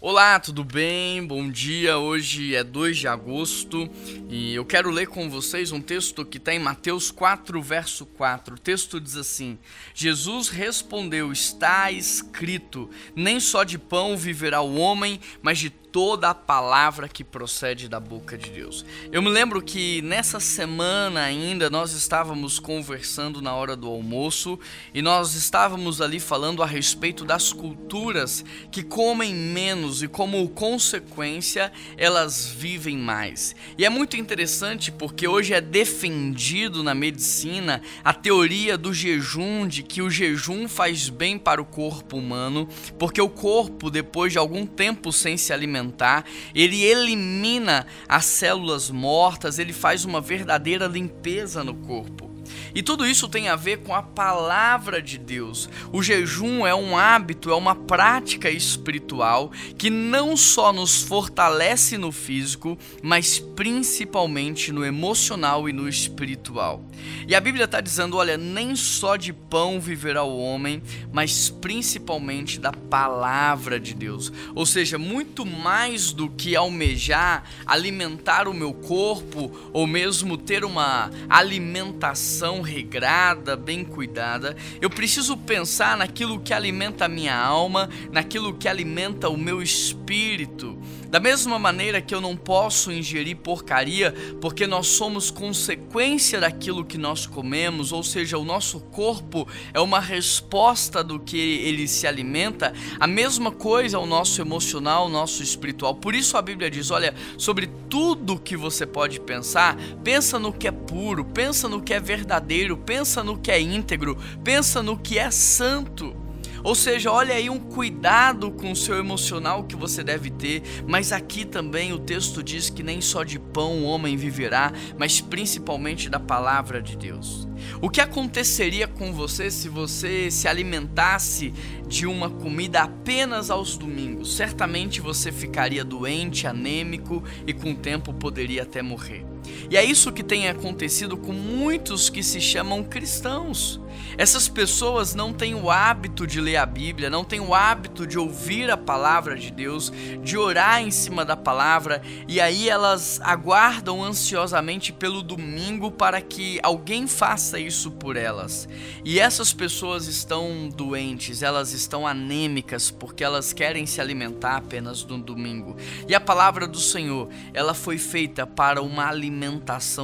Olá, 0.00 0.38
tudo 0.38 0.62
bem? 0.62 1.26
Bom 1.26 1.50
dia. 1.50 1.98
Hoje 1.98 2.54
é 2.54 2.62
2 2.62 2.98
de 2.98 3.08
agosto 3.08 3.90
e 4.28 4.54
eu 4.54 4.64
quero 4.64 4.92
ler 4.92 5.08
com 5.08 5.28
vocês 5.28 5.72
um 5.72 5.80
texto 5.80 6.24
que 6.24 6.36
está 6.36 6.54
em 6.54 6.60
Mateus 6.60 7.10
4, 7.10 7.60
verso 7.60 8.06
4. 8.06 8.54
O 8.54 8.58
texto 8.60 9.00
diz 9.00 9.16
assim: 9.16 9.58
Jesus 9.92 10.50
respondeu: 10.50 11.32
Está 11.32 11.90
escrito, 11.90 12.88
nem 13.16 13.40
só 13.40 13.64
de 13.64 13.76
pão 13.76 14.16
viverá 14.16 14.60
o 14.60 14.76
homem, 14.76 15.18
mas 15.42 15.58
de 15.58 15.68
toda 15.90 16.30
a 16.30 16.34
palavra 16.34 17.08
que 17.08 17.24
procede 17.24 17.88
da 17.88 17.98
boca 17.98 18.36
de 18.36 18.50
Deus. 18.50 18.84
Eu 19.10 19.22
me 19.22 19.30
lembro 19.30 19.62
que 19.62 20.02
nessa 20.02 20.38
semana 20.38 21.22
ainda 21.22 21.70
nós 21.70 21.92
estávamos 21.92 22.58
conversando 22.58 23.40
na 23.40 23.54
hora 23.54 23.74
do 23.74 23.88
almoço 23.88 24.58
e 24.92 25.00
nós 25.00 25.34
estávamos 25.34 26.00
ali 26.00 26.20
falando 26.20 26.62
a 26.62 26.66
respeito 26.66 27.24
das 27.24 27.52
culturas 27.52 28.44
que 28.70 28.82
comem 28.82 29.34
menos 29.34 30.02
e 30.02 30.08
como 30.08 30.48
consequência 30.50 31.72
elas 31.96 32.46
vivem 32.46 32.96
mais. 32.96 33.54
E 33.76 33.84
é 33.84 33.88
muito 33.88 34.16
interessante 34.16 34.92
porque 34.92 35.26
hoje 35.26 35.54
é 35.54 35.60
defendido 35.60 36.82
na 36.82 36.94
medicina 36.94 37.80
a 38.04 38.12
teoria 38.12 38.76
do 38.76 38.92
jejum 38.92 39.66
de 39.66 39.82
que 39.82 40.02
o 40.02 40.10
jejum 40.10 40.68
faz 40.68 41.08
bem 41.08 41.38
para 41.38 41.62
o 41.62 41.64
corpo 41.64 42.16
humano, 42.16 42.68
porque 42.98 43.20
o 43.20 43.28
corpo 43.28 43.90
depois 43.90 44.32
de 44.32 44.38
algum 44.38 44.66
tempo 44.66 45.12
sem 45.12 45.36
se 45.36 45.52
alimentar 45.52 45.77
alimentar, 45.78 46.24
ele 46.54 46.82
elimina 46.82 47.86
as 48.08 48.24
células 48.24 48.90
mortas, 48.90 49.58
ele 49.58 49.72
faz 49.72 50.04
uma 50.04 50.20
verdadeira 50.20 50.86
limpeza 50.86 51.62
no 51.64 51.74
corpo. 51.74 52.27
E 52.74 52.82
tudo 52.82 53.06
isso 53.06 53.28
tem 53.28 53.48
a 53.48 53.56
ver 53.56 53.78
com 53.78 53.94
a 53.94 54.02
palavra 54.02 55.00
de 55.00 55.18
Deus. 55.18 55.68
O 55.92 56.02
jejum 56.02 56.66
é 56.66 56.74
um 56.74 56.96
hábito, 56.96 57.50
é 57.50 57.54
uma 57.54 57.74
prática 57.74 58.50
espiritual 58.50 59.50
que 59.76 59.90
não 59.90 60.36
só 60.36 60.72
nos 60.72 61.02
fortalece 61.02 61.98
no 61.98 62.12
físico, 62.12 62.78
mas 63.02 63.38
principalmente 63.38 64.72
no 64.72 64.84
emocional 64.84 65.68
e 65.68 65.72
no 65.72 65.88
espiritual. 65.88 66.84
E 67.26 67.34
a 67.34 67.40
Bíblia 67.40 67.64
está 67.64 67.80
dizendo: 67.80 68.16
olha, 68.16 68.36
nem 68.36 68.74
só 68.76 69.16
de 69.16 69.32
pão 69.32 69.80
viverá 69.80 70.22
o 70.22 70.38
homem, 70.38 70.82
mas 71.12 71.48
principalmente 71.48 72.58
da 72.58 72.72
palavra 72.72 73.78
de 73.78 73.94
Deus. 73.94 74.32
Ou 74.54 74.66
seja, 74.66 74.98
muito 74.98 75.44
mais 75.44 76.12
do 76.12 76.28
que 76.28 76.56
almejar 76.56 77.44
alimentar 77.66 78.48
o 78.48 78.54
meu 78.54 78.72
corpo 78.72 79.50
ou 79.72 79.86
mesmo 79.86 80.36
ter 80.36 80.64
uma 80.64 81.10
alimentação 81.28 82.37
regrada, 82.62 83.56
bem 83.56 83.84
cuidada. 83.84 84.56
Eu 84.80 84.90
preciso 84.90 85.36
pensar 85.36 85.96
naquilo 85.96 86.40
que 86.40 86.52
alimenta 86.52 87.04
a 87.04 87.08
minha 87.08 87.36
alma, 87.36 87.88
naquilo 88.10 88.54
que 88.54 88.68
alimenta 88.68 89.28
o 89.28 89.36
meu 89.36 89.62
espírito. 89.62 90.78
Da 91.08 91.18
mesma 91.18 91.58
maneira 91.58 92.02
que 92.02 92.14
eu 92.14 92.20
não 92.20 92.36
posso 92.36 92.92
ingerir 92.92 93.36
porcaria, 93.36 94.14
porque 94.42 94.66
nós 94.66 94.88
somos 94.88 95.30
consequência 95.30 96.38
daquilo 96.38 96.84
que 96.84 96.98
nós 96.98 97.24
comemos, 97.26 97.92
ou 97.92 98.02
seja, 98.02 98.36
o 98.36 98.44
nosso 98.44 98.80
corpo 98.80 99.48
é 99.72 99.80
uma 99.80 100.00
resposta 100.00 101.02
do 101.02 101.18
que 101.18 101.38
ele 101.38 101.88
se 101.88 102.06
alimenta, 102.06 102.74
a 103.00 103.06
mesma 103.06 103.50
coisa 103.50 103.96
é 103.96 104.00
o 104.00 104.04
nosso 104.04 104.40
emocional, 104.42 105.06
o 105.06 105.10
nosso 105.10 105.42
espiritual. 105.42 105.94
Por 105.94 106.14
isso 106.14 106.36
a 106.36 106.42
Bíblia 106.42 106.70
diz: 106.70 106.90
olha, 106.90 107.14
sobre 107.38 107.68
tudo 107.88 108.38
que 108.38 108.56
você 108.56 108.84
pode 108.86 109.18
pensar, 109.18 109.76
pensa 110.04 110.38
no 110.38 110.52
que 110.52 110.68
é 110.68 110.72
puro, 110.72 111.24
pensa 111.24 111.68
no 111.68 111.80
que 111.80 111.94
é 111.94 112.00
verdadeiro, 112.00 112.27
pensa 112.76 113.22
no 113.22 113.38
que 113.38 113.50
é 113.50 113.60
íntegro, 113.60 114.16
pensa 114.42 114.82
no 114.82 114.96
que 114.96 115.18
é 115.18 115.30
santo. 115.30 116.14
Ou 116.62 116.74
seja, 116.74 117.10
olha 117.10 117.34
aí 117.34 117.48
um 117.48 117.58
cuidado 117.58 118.50
com 118.50 118.72
o 118.72 118.76
seu 118.76 118.96
emocional 118.96 119.64
que 119.64 119.76
você 119.76 120.02
deve 120.02 120.30
ter, 120.30 120.62
mas 120.86 121.12
aqui 121.12 121.44
também 121.44 121.92
o 121.92 121.98
texto 121.98 122.42
diz 122.42 122.68
que 122.68 122.82
nem 122.82 123.00
só 123.00 123.22
de 123.22 123.38
pão 123.38 123.78
o 123.78 123.84
homem 123.84 124.16
viverá, 124.16 124.72
mas 124.98 125.20
principalmente 125.20 126.08
da 126.08 126.18
palavra 126.18 126.82
de 126.82 126.96
Deus. 126.96 127.46
O 127.80 127.88
que 127.88 128.00
aconteceria 128.00 128.88
com 128.88 129.12
você 129.12 129.50
se 129.50 129.68
você 129.68 130.30
se 130.30 130.48
alimentasse 130.48 131.52
de 131.86 132.06
uma 132.06 132.30
comida 132.30 132.82
apenas 132.82 133.50
aos 133.50 133.76
domingos? 133.76 134.36
Certamente 134.36 135.00
você 135.00 135.30
ficaria 135.30 135.84
doente, 135.84 136.46
anêmico 136.46 137.22
e 137.46 137.52
com 137.52 137.72
o 137.72 137.76
tempo 137.76 138.12
poderia 138.12 138.62
até 138.62 138.82
morrer. 138.82 139.24
E 139.70 139.76
é 139.76 139.84
isso 139.84 140.12
que 140.12 140.22
tem 140.22 140.48
acontecido 140.48 141.16
com 141.16 141.32
muitos 141.32 142.08
que 142.08 142.22
se 142.22 142.40
chamam 142.40 142.82
cristãos. 142.82 143.80
Essas 144.16 144.48
pessoas 144.48 145.14
não 145.14 145.32
têm 145.32 145.54
o 145.54 145.70
hábito 145.70 146.26
de 146.26 146.40
ler 146.40 146.56
a 146.56 146.66
Bíblia, 146.66 147.10
não 147.10 147.24
têm 147.24 147.40
o 147.40 147.54
hábito 147.54 148.06
de 148.06 148.18
ouvir 148.18 148.70
a 148.70 148.76
palavra 148.76 149.36
de 149.36 149.50
Deus, 149.50 149.92
de 150.22 150.36
orar 150.36 150.82
em 150.82 150.90
cima 150.90 151.24
da 151.24 151.36
palavra, 151.36 152.02
e 152.26 152.40
aí 152.40 152.68
elas 152.68 153.20
aguardam 153.22 154.02
ansiosamente 154.02 154.92
pelo 154.92 155.22
domingo 155.22 155.90
para 155.90 156.20
que 156.20 156.58
alguém 156.62 157.06
faça 157.06 157.60
isso 157.60 157.90
por 157.92 158.16
elas. 158.16 158.68
E 159.04 159.20
essas 159.20 159.52
pessoas 159.52 160.06
estão 160.06 160.68
doentes, 160.68 161.42
elas 161.42 161.72
estão 161.72 162.06
anêmicas 162.06 162.90
porque 162.90 163.22
elas 163.22 163.52
querem 163.52 163.86
se 163.86 164.00
alimentar 164.00 164.56
apenas 164.56 165.04
no 165.04 165.18
domingo. 165.18 165.76
E 166.08 166.14
a 166.14 166.20
palavra 166.20 166.66
do 166.66 166.80
Senhor, 166.80 167.28
ela 167.54 167.74
foi 167.74 167.98
feita 167.98 168.46
para 168.46 168.82
uma 168.82 169.06
alimentação 169.06 169.37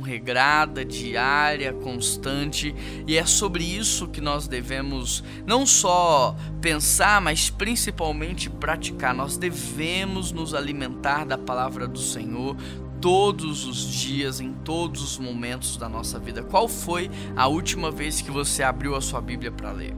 regrada, 0.00 0.84
diária, 0.84 1.72
constante, 1.72 2.74
e 3.06 3.16
é 3.16 3.26
sobre 3.26 3.64
isso 3.64 4.08
que 4.08 4.20
nós 4.20 4.46
devemos 4.46 5.22
não 5.46 5.66
só 5.66 6.36
pensar, 6.60 7.20
mas 7.20 7.50
principalmente 7.50 8.48
praticar. 8.48 9.14
Nós 9.14 9.36
devemos 9.36 10.32
nos 10.32 10.54
alimentar 10.54 11.24
da 11.24 11.36
palavra 11.36 11.86
do 11.86 11.98
Senhor 11.98 12.56
todos 13.00 13.66
os 13.66 13.90
dias, 13.92 14.40
em 14.40 14.52
todos 14.52 15.02
os 15.02 15.18
momentos 15.18 15.76
da 15.76 15.88
nossa 15.88 16.18
vida. 16.18 16.42
Qual 16.42 16.68
foi 16.68 17.10
a 17.36 17.46
última 17.46 17.90
vez 17.90 18.20
que 18.20 18.30
você 18.30 18.62
abriu 18.62 18.94
a 18.94 19.00
sua 19.00 19.20
Bíblia 19.20 19.52
para 19.52 19.72
ler? 19.72 19.94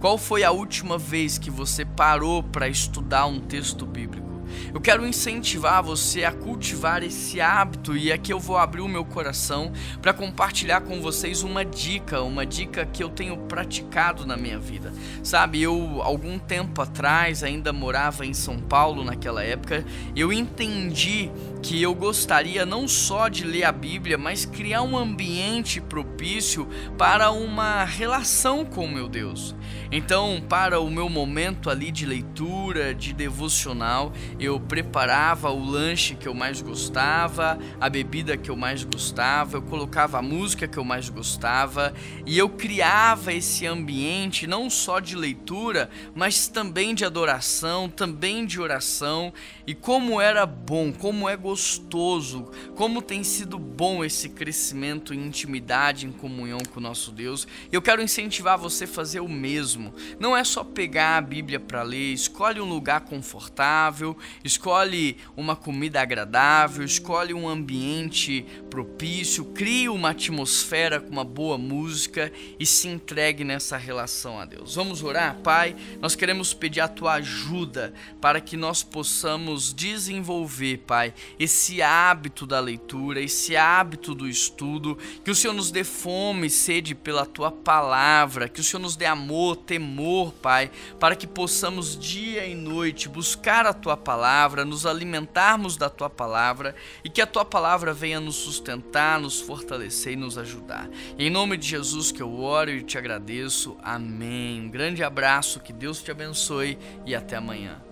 Qual 0.00 0.18
foi 0.18 0.44
a 0.44 0.50
última 0.50 0.98
vez 0.98 1.38
que 1.38 1.50
você 1.50 1.84
parou 1.84 2.42
para 2.42 2.68
estudar 2.68 3.26
um 3.26 3.40
texto 3.40 3.86
bíblico? 3.86 4.31
Eu 4.72 4.80
quero 4.80 5.06
incentivar 5.06 5.82
você 5.82 6.24
a 6.24 6.32
cultivar 6.32 7.02
esse 7.02 7.40
hábito 7.40 7.96
e 7.96 8.12
aqui 8.12 8.32
eu 8.32 8.40
vou 8.40 8.56
abrir 8.56 8.80
o 8.80 8.88
meu 8.88 9.04
coração 9.04 9.72
para 10.00 10.12
compartilhar 10.12 10.80
com 10.82 11.00
vocês 11.00 11.42
uma 11.42 11.64
dica, 11.64 12.22
uma 12.22 12.44
dica 12.46 12.86
que 12.86 13.02
eu 13.02 13.08
tenho 13.08 13.36
praticado 13.36 14.26
na 14.26 14.36
minha 14.36 14.58
vida. 14.58 14.92
Sabe, 15.22 15.60
eu 15.62 16.00
algum 16.02 16.38
tempo 16.38 16.80
atrás 16.80 17.42
ainda 17.42 17.72
morava 17.72 18.24
em 18.24 18.34
São 18.34 18.58
Paulo 18.58 19.04
naquela 19.04 19.42
época, 19.42 19.84
eu 20.14 20.32
entendi 20.32 21.30
que 21.62 21.80
eu 21.80 21.94
gostaria 21.94 22.66
não 22.66 22.88
só 22.88 23.28
de 23.28 23.44
ler 23.44 23.64
a 23.64 23.72
Bíblia, 23.72 24.18
mas 24.18 24.44
criar 24.44 24.82
um 24.82 24.96
ambiente 24.96 25.80
propício 25.80 26.68
para 26.98 27.30
uma 27.30 27.84
relação 27.84 28.64
com 28.64 28.88
meu 28.88 29.08
Deus. 29.08 29.54
Então, 29.90 30.42
para 30.48 30.80
o 30.80 30.90
meu 30.90 31.08
momento 31.08 31.68
ali 31.68 31.92
de 31.92 32.06
leitura, 32.06 32.94
de 32.94 33.12
devocional, 33.12 34.12
eu 34.44 34.58
preparava 34.58 35.50
o 35.50 35.64
lanche 35.64 36.14
que 36.14 36.26
eu 36.26 36.34
mais 36.34 36.60
gostava, 36.60 37.58
a 37.80 37.88
bebida 37.88 38.36
que 38.36 38.50
eu 38.50 38.56
mais 38.56 38.84
gostava, 38.84 39.56
eu 39.56 39.62
colocava 39.62 40.18
a 40.18 40.22
música 40.22 40.66
que 40.66 40.78
eu 40.78 40.84
mais 40.84 41.08
gostava 41.08 41.92
e 42.26 42.36
eu 42.36 42.48
criava 42.48 43.32
esse 43.32 43.66
ambiente 43.66 44.46
não 44.46 44.68
só 44.68 45.00
de 45.00 45.16
leitura, 45.16 45.90
mas 46.14 46.48
também 46.48 46.94
de 46.94 47.04
adoração, 47.04 47.88
também 47.88 48.44
de 48.46 48.60
oração. 48.60 49.32
E 49.66 49.74
como 49.74 50.20
era 50.20 50.44
bom, 50.44 50.92
como 50.92 51.28
é 51.28 51.36
gostoso, 51.36 52.50
como 52.74 53.00
tem 53.00 53.22
sido 53.22 53.58
bom 53.58 54.04
esse 54.04 54.28
crescimento 54.28 55.14
em 55.14 55.26
intimidade, 55.26 56.06
em 56.06 56.12
comunhão 56.12 56.58
com 56.72 56.80
o 56.80 56.82
nosso 56.82 57.12
Deus. 57.12 57.46
Eu 57.70 57.80
quero 57.80 58.02
incentivar 58.02 58.58
você 58.58 58.84
a 58.84 58.88
fazer 58.88 59.20
o 59.20 59.28
mesmo. 59.28 59.94
Não 60.18 60.36
é 60.36 60.42
só 60.42 60.64
pegar 60.64 61.16
a 61.16 61.20
Bíblia 61.20 61.60
para 61.60 61.82
ler, 61.82 62.12
escolhe 62.12 62.60
um 62.60 62.68
lugar 62.68 63.02
confortável, 63.02 64.16
escolhe 64.44 65.16
uma 65.36 65.54
comida 65.54 66.00
agradável, 66.00 66.84
escolhe 66.84 67.34
um 67.34 67.48
ambiente 67.48 68.44
propício, 68.70 69.44
crie 69.46 69.88
uma 69.88 70.10
atmosfera 70.10 71.00
com 71.00 71.10
uma 71.10 71.24
boa 71.24 71.58
música 71.58 72.32
e 72.58 72.64
se 72.64 72.88
entregue 72.88 73.44
nessa 73.44 73.76
relação 73.76 74.38
a 74.38 74.44
Deus. 74.44 74.74
Vamos 74.74 75.02
orar, 75.02 75.36
Pai? 75.42 75.76
Nós 76.00 76.14
queremos 76.14 76.54
pedir 76.54 76.80
a 76.80 76.88
tua 76.88 77.14
ajuda 77.14 77.92
para 78.20 78.40
que 78.40 78.56
nós 78.56 78.82
possamos 78.82 79.72
desenvolver, 79.72 80.78
Pai, 80.78 81.12
esse 81.38 81.82
hábito 81.82 82.46
da 82.46 82.60
leitura, 82.60 83.20
esse 83.20 83.56
hábito 83.56 84.14
do 84.14 84.28
estudo, 84.28 84.96
que 85.24 85.30
o 85.30 85.34
Senhor 85.34 85.54
nos 85.54 85.70
dê 85.70 85.84
fome 85.84 86.46
e 86.46 86.50
sede 86.50 86.94
pela 86.94 87.26
tua 87.26 87.50
palavra, 87.50 88.48
que 88.48 88.60
o 88.60 88.64
Senhor 88.64 88.80
nos 88.80 88.96
dê 88.96 89.06
amor, 89.06 89.56
temor, 89.56 90.32
Pai, 90.32 90.70
para 90.98 91.16
que 91.16 91.26
possamos 91.26 91.98
dia 91.98 92.46
e 92.46 92.54
noite 92.54 93.08
buscar 93.08 93.66
a 93.66 93.72
tua 93.72 93.96
palavra, 94.12 94.62
nos 94.62 94.84
alimentarmos 94.84 95.78
da 95.78 95.88
tua 95.88 96.10
palavra 96.10 96.74
e 97.02 97.08
que 97.08 97.22
a 97.22 97.26
tua 97.26 97.46
palavra 97.46 97.94
venha 97.94 98.20
nos 98.20 98.36
sustentar, 98.36 99.18
nos 99.18 99.40
fortalecer 99.40 100.12
e 100.12 100.16
nos 100.16 100.36
ajudar. 100.36 100.86
Em 101.18 101.30
nome 101.30 101.56
de 101.56 101.66
Jesus 101.66 102.12
que 102.12 102.20
eu 102.20 102.38
oro 102.38 102.70
e 102.70 102.82
te 102.82 102.98
agradeço. 102.98 103.74
Amém. 103.82 104.60
Um 104.60 104.68
grande 104.68 105.02
abraço, 105.02 105.60
que 105.60 105.72
Deus 105.72 106.02
te 106.02 106.10
abençoe 106.10 106.78
e 107.06 107.14
até 107.14 107.36
amanhã. 107.36 107.91